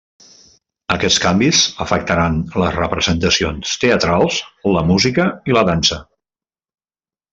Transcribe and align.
Aquests 0.93 1.19
canvis 1.25 1.59
afectaren 1.85 2.39
les 2.63 2.73
representacions 2.77 3.75
teatrals, 3.85 4.41
la 4.77 4.85
música 4.93 5.29
i 5.53 5.59
la 5.59 5.65
dansa. 5.71 6.01